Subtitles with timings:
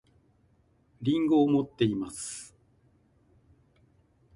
[1.03, 2.55] りんごを持っています